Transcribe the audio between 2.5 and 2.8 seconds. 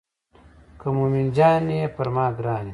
یې.